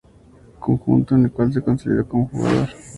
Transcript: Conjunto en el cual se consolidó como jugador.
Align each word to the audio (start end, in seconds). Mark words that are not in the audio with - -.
Conjunto 0.59 1.13
en 1.13 1.25
el 1.25 1.31
cual 1.31 1.53
se 1.53 1.61
consolidó 1.61 2.07
como 2.07 2.27
jugador. 2.29 2.69